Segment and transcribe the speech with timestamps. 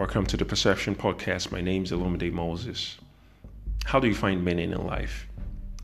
[0.00, 1.52] Welcome to the Perception Podcast.
[1.52, 2.96] My name is Olumide Moses.
[3.84, 5.28] How do you find meaning in life?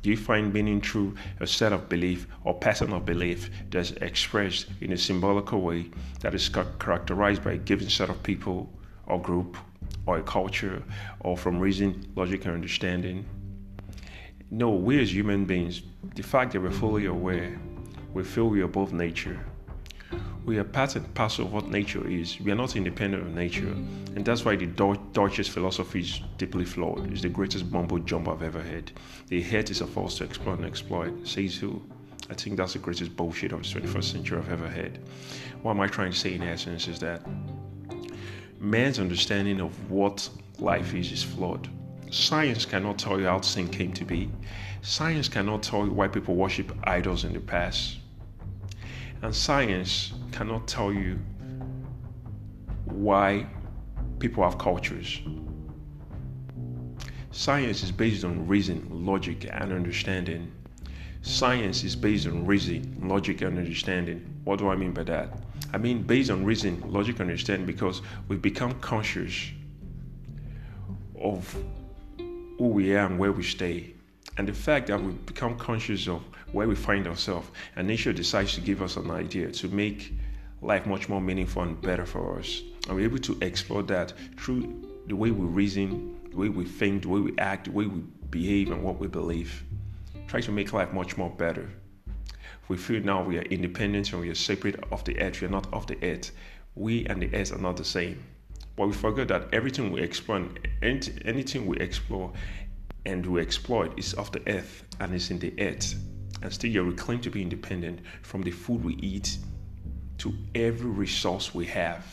[0.00, 4.68] Do you find meaning through a set of belief or pattern of belief that's expressed
[4.80, 5.90] in a symbolical way
[6.20, 8.72] that is characterized by a given set of people
[9.04, 9.58] or group
[10.06, 10.82] or a culture
[11.20, 13.22] or from reason, logic, and understanding?
[14.50, 15.82] No, we as human beings,
[16.14, 17.60] the fact that we're fully aware,
[18.14, 19.38] we feel we are above nature
[20.46, 22.40] we are part and parcel of what nature is.
[22.40, 23.66] We are not independent of nature.
[23.66, 27.10] And that's why the Deutsch philosophy is deeply flawed.
[27.10, 28.92] It's the greatest mumbo jumbo I've ever heard.
[29.26, 31.26] The head is a force to explore and exploit.
[31.26, 31.82] Says who?
[32.30, 35.00] I think that's the greatest bullshit of the 21st century I've ever heard.
[35.62, 37.26] What am I trying to say in essence is that
[38.60, 40.28] man's understanding of what
[40.60, 41.68] life is is flawed.
[42.10, 44.30] Science cannot tell you how sin came to be.
[44.82, 47.98] Science cannot tell you why people worship idols in the past.
[49.22, 51.18] And science cannot tell you
[52.84, 53.46] why
[54.18, 55.22] people have cultures.
[57.30, 60.52] Science is based on reason, logic, and understanding.
[61.22, 64.18] Science is based on reason, logic, and understanding.
[64.44, 65.30] What do I mean by that?
[65.72, 69.48] I mean based on reason, logic, and understanding because we become conscious
[71.18, 71.56] of
[72.58, 73.94] who we are and where we stay.
[74.36, 76.22] And the fact that we become conscious of
[76.52, 80.12] where we find ourselves, and nature decides to give us an idea to make
[80.66, 82.62] life much more meaningful and better for us.
[82.88, 87.02] And we're able to explore that through the way we reason, the way we think,
[87.02, 89.64] the way we act, the way we behave, and what we believe.
[90.26, 91.70] Try to make life much more better.
[92.68, 95.40] We feel now we are independent and we are separate of the earth.
[95.40, 96.32] We are not of the earth.
[96.74, 98.24] We and the earth are not the same.
[98.74, 100.48] But we forget that everything we explore,
[100.82, 102.32] anything we explore
[103.06, 105.94] and we exploit is of the earth and is in the earth.
[106.42, 109.38] And still, you're claim to be independent from the food we eat
[110.18, 112.04] to every resource we have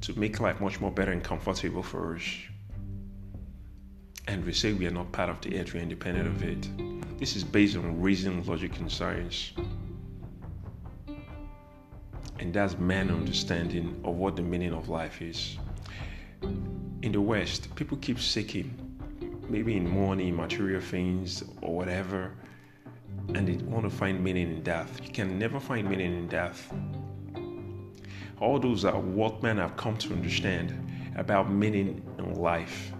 [0.00, 2.22] to make life much more better and comfortable for us.
[4.26, 7.18] And we say we are not part of the earth, we are independent of it.
[7.18, 9.52] This is based on reason, logic, and science.
[12.38, 15.58] And that's man understanding of what the meaning of life is.
[16.42, 18.74] In the West, people keep seeking,
[19.48, 22.32] maybe in money, material things, or whatever,
[23.34, 25.00] and they want to find meaning in death.
[25.04, 26.72] You can never find meaning in death.
[28.40, 30.74] All those are what men have come to understand
[31.16, 32.92] about meaning in life.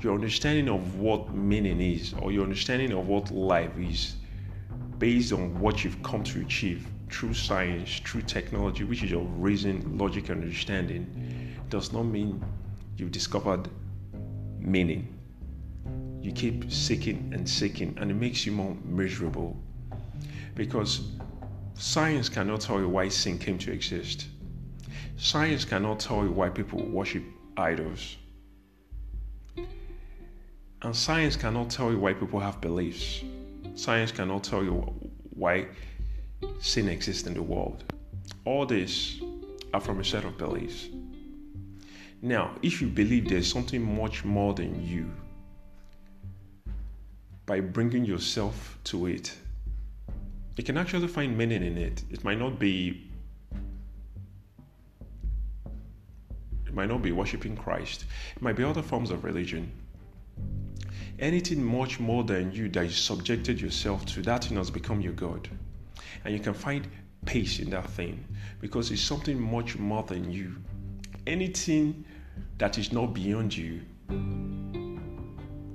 [0.00, 4.16] Your understanding of what meaning is, or your understanding of what life is,
[4.98, 9.96] based on what you've come to achieve through science, through technology, which is your reason,
[9.96, 12.44] logic, and understanding, does not mean
[12.96, 13.68] you've discovered
[14.58, 15.13] meaning
[16.24, 19.54] you keep seeking and seeking, and it makes you more miserable
[20.54, 21.02] because
[21.74, 24.28] science cannot tell you why sin came to exist.
[25.18, 27.22] Science cannot tell you why people worship
[27.58, 28.16] idols.
[30.80, 33.22] And science cannot tell you why people have beliefs.
[33.74, 34.72] Science cannot tell you
[35.34, 35.66] why
[36.58, 37.84] sin exists in the world.
[38.46, 39.20] All these
[39.74, 40.88] are from a set of beliefs.
[42.22, 45.10] Now, if you believe there's something much more than you,
[47.46, 49.36] by bringing yourself to it,
[50.56, 52.04] you can actually find meaning in it.
[52.10, 53.10] It might not be
[56.66, 58.04] it might not be worshiping Christ.
[58.36, 59.70] It might be other forms of religion.
[61.18, 65.12] Anything much more than you that you subjected yourself to, that thing has become your
[65.12, 65.48] God.
[66.24, 66.88] And you can find
[67.24, 68.24] peace in that thing
[68.60, 70.56] because it's something much more than you.
[71.26, 72.04] Anything
[72.58, 73.80] that is not beyond you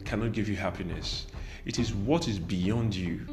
[0.06, 1.28] cannot give you happiness.
[1.69, 3.28] It is what is beyond you.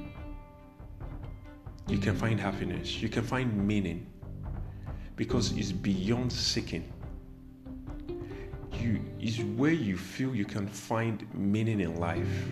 [1.89, 4.07] You can find happiness, you can find meaning
[5.17, 6.93] because it's beyond seeking.
[8.79, 12.51] You is where you feel you can find meaning in life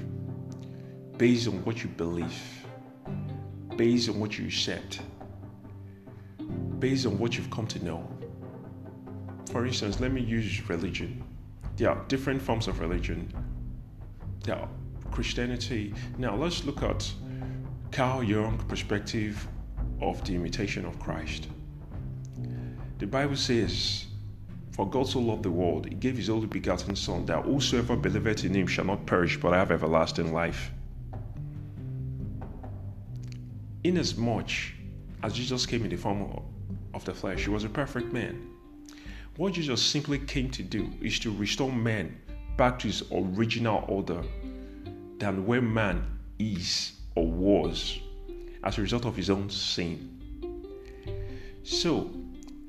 [1.18, 2.42] based on what you believe,
[3.76, 5.02] based on what you accept,
[6.78, 8.08] based on what you've come to know.
[9.52, 11.22] For instance, let me use religion.
[11.76, 13.30] There are different forms of religion.
[14.44, 14.68] There are
[15.14, 15.94] Christianity.
[16.18, 17.10] Now let's look at
[17.92, 19.46] Carl Jung perspective
[20.00, 21.46] of the imitation of Christ.
[22.98, 24.06] The Bible says,
[24.72, 28.44] For God so loved the world, he gave his only begotten Son, that whosoever believeth
[28.44, 30.72] in him shall not perish, but have everlasting life.
[33.84, 34.50] Inasmuch
[35.22, 36.42] as Jesus came in the form
[36.92, 38.50] of the flesh, he was a perfect man.
[39.36, 42.16] What Jesus simply came to do is to restore man
[42.56, 44.22] back to his original order
[45.18, 46.04] than where man
[46.38, 47.98] is or was
[48.64, 50.10] as a result of his own sin.
[51.62, 52.10] So,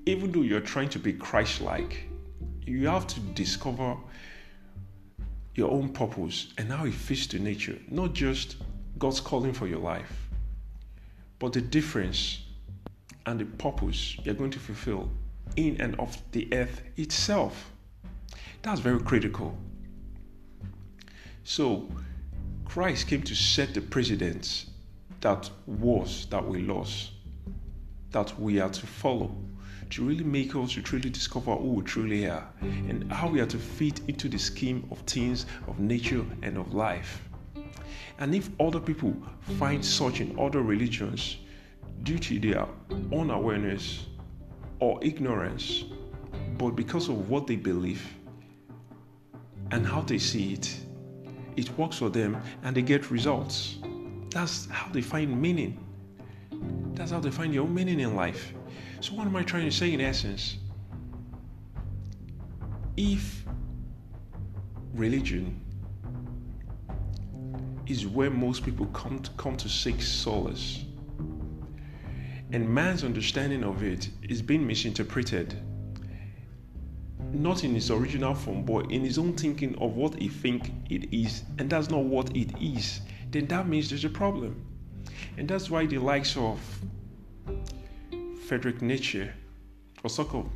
[0.06, 2.08] even though you're trying to be Christ like,
[2.66, 3.98] you have to discover
[5.56, 8.58] your own purpose and how it fits to nature, not just
[8.98, 10.30] God's calling for your life,
[11.40, 12.44] but the difference
[13.26, 15.10] and the purpose you're going to fulfill
[15.56, 17.72] in and of the earth itself.
[18.62, 19.58] That's very critical.
[21.44, 21.88] So,
[22.76, 24.66] Christ came to set the precedence
[25.22, 27.12] that was that we lost,
[28.12, 29.34] that we are to follow,
[29.92, 33.46] to really make us to truly discover who we truly are and how we are
[33.46, 37.22] to fit into the scheme of things, of nature, and of life.
[38.20, 39.16] And if other people
[39.58, 41.38] find such in other religions
[42.04, 42.68] due to their
[43.14, 44.06] unawareness
[44.82, 45.86] or ignorance,
[46.58, 48.06] but because of what they believe
[49.72, 50.78] and how they see it,
[51.58, 53.78] it works for them and they get results.
[54.30, 55.80] That's how they find meaning.
[56.94, 58.54] That's how they find their own meaning in life.
[59.00, 60.58] So, what am I trying to say in essence?
[62.98, 63.44] If
[64.94, 65.60] religion
[67.88, 70.86] is where most people come to, come to seek solace,
[72.52, 75.62] and man's understanding of it is being misinterpreted
[77.42, 81.14] not in its original form but in his own thinking of what he think it
[81.14, 83.02] is and that's not what it is
[83.36, 84.66] then that means there's a problem.
[85.38, 86.58] And that's why the likes of
[88.48, 89.28] Frederick Nietzsche
[90.04, 90.50] or so-called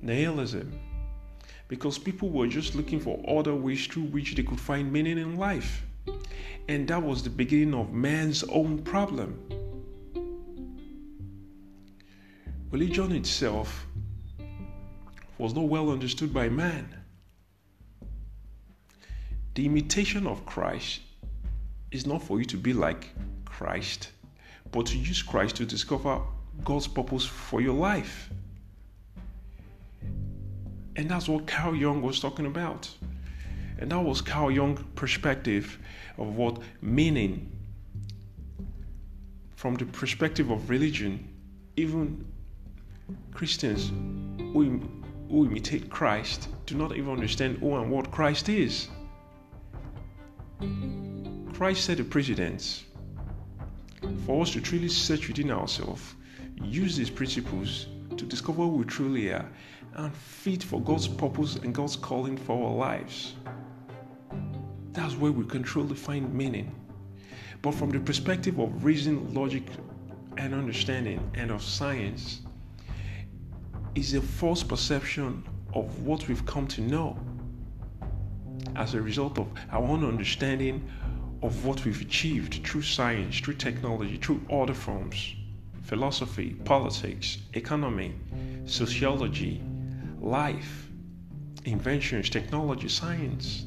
[0.00, 0.78] nihilism
[1.66, 5.36] because people were just looking for other ways through which they could find meaning in
[5.36, 5.84] life.
[6.68, 9.40] And that was the beginning of man's own problem.
[12.70, 13.86] Religion itself
[15.38, 16.88] was not well understood by man.
[19.54, 21.00] The imitation of Christ
[21.90, 23.08] is not for you to be like
[23.44, 24.10] Christ,
[24.72, 26.20] but to use Christ to discover
[26.64, 28.30] God's purpose for your life.
[30.96, 32.88] And that's what Carl Jung was talking about.
[33.78, 35.78] And that was Carl Jung's perspective
[36.16, 37.52] of what meaning,
[39.56, 41.28] from the perspective of religion,
[41.76, 42.26] even
[43.32, 43.90] Christians
[44.52, 44.80] who
[45.28, 48.88] who imitate Christ do not even understand who and what Christ is.
[51.52, 52.84] Christ set the precedence
[54.24, 56.14] for us to truly search within ourselves,
[56.62, 57.86] use these principles
[58.16, 59.50] to discover who we truly are,
[59.94, 63.34] and fit for God's purpose and God's calling for our lives.
[64.92, 66.74] That's where we can truly find meaning.
[67.62, 69.64] But from the perspective of reason, logic,
[70.36, 72.42] and understanding, and of science,
[73.96, 75.42] is a false perception
[75.74, 77.18] of what we've come to know
[78.76, 80.86] as a result of our own understanding
[81.42, 85.34] of what we've achieved through science, through technology, through other forms
[85.82, 88.12] philosophy, politics, economy,
[88.64, 89.62] sociology,
[90.20, 90.88] life,
[91.64, 93.64] inventions, technology, science.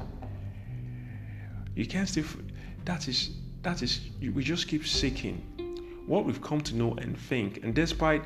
[1.74, 2.24] You can't still,
[2.84, 3.30] that is,
[3.62, 5.38] that is, we just keep seeking
[6.06, 7.64] what we've come to know and think.
[7.64, 8.22] And despite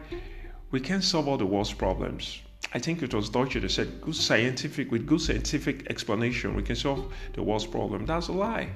[0.75, 2.43] we can't solve all the world's problems.
[2.73, 6.75] I think it was Deutsch that said, good scientific, with good scientific explanation, we can
[6.75, 8.07] solve the world's problem.
[8.07, 8.71] That's a lie.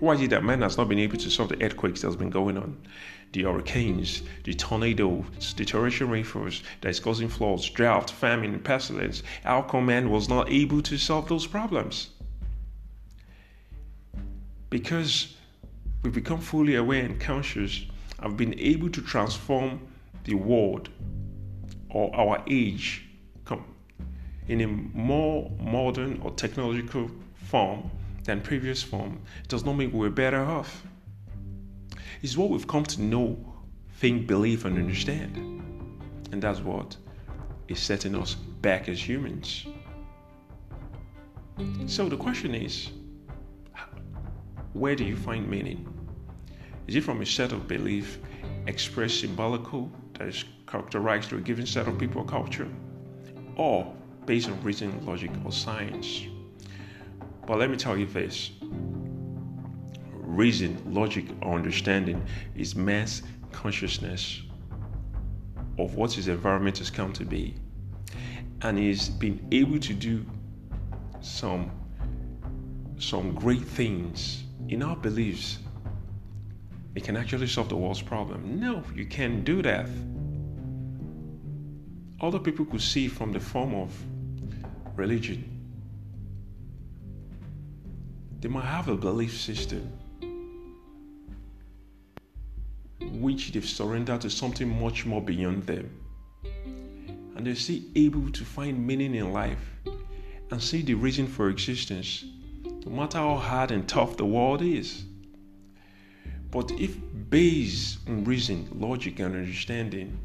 [0.00, 2.30] Why is it that man has not been able to solve the earthquakes that's been
[2.30, 2.76] going on?
[3.32, 9.22] The hurricanes, the tornadoes, the torrential rainfalls that is causing floods, drought, famine, pestilence.
[9.44, 12.10] How come man was not able to solve those problems?
[14.68, 15.36] Because
[16.02, 17.86] we've become fully aware and conscious,
[18.18, 19.78] I've been able to transform
[20.24, 20.88] the world
[21.90, 23.04] or our age
[23.44, 23.64] come
[24.48, 27.90] in a more modern or technological form
[28.24, 30.82] than previous form does not mean we're better off.
[32.22, 33.36] It's what we've come to know,
[33.96, 35.36] think, believe, and understand.
[36.30, 36.96] And that's what
[37.68, 39.66] is setting us back as humans.
[41.86, 42.90] So the question is
[44.72, 45.86] where do you find meaning?
[46.86, 48.18] Is it from a set of belief
[48.66, 49.90] expressed symbolical
[50.22, 52.68] that is characterized through a given set of people or culture,
[53.56, 53.92] or
[54.24, 56.22] based on reason, logic, or science.
[57.44, 58.52] But let me tell you this
[60.12, 62.24] reason, logic, or understanding
[62.54, 64.42] is man's consciousness
[65.76, 67.56] of what his environment has come to be.
[68.62, 70.24] And he's been able to do
[71.20, 71.72] some,
[72.96, 75.58] some great things in our beliefs
[76.94, 78.60] it can actually solve the world's problem.
[78.60, 79.88] No, you can't do that.
[82.22, 83.92] Other people could see from the form of
[84.96, 85.44] religion.
[88.40, 89.90] They might have a belief system
[93.00, 95.90] which they've surrendered to something much more beyond them.
[97.36, 99.80] and they're still able to find meaning in life
[100.50, 102.24] and see the reason for existence,
[102.84, 105.04] no matter how hard and tough the world is.
[106.50, 106.96] But if
[107.30, 110.18] based on reason, logic, and understanding,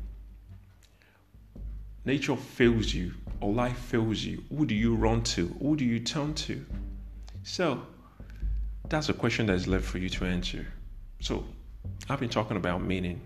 [2.07, 5.47] nature fails you or life fails you, who do you run to?
[5.61, 6.65] Who do you turn to?
[7.43, 7.85] So,
[8.87, 10.65] that's a question that is left for you to answer.
[11.19, 11.43] So,
[12.09, 13.19] I've been talking about meaning.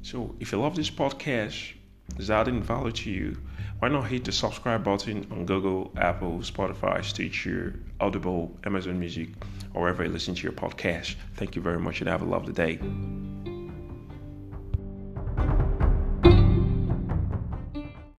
[0.00, 1.74] So, if you love this podcast,
[2.18, 3.36] is adding value to you,
[3.78, 9.28] why not hit the subscribe button on Google, Apple, Spotify, Stitcher, Audible, Amazon Music,
[9.74, 11.14] or wherever you listen to your podcast?
[11.36, 12.78] Thank you very much and have a lovely day.